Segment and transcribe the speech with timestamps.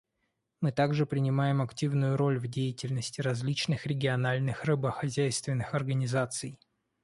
[0.61, 6.57] Мы также принимаем активную роль в деятельности различных региональных рыбохозяйственных организаций.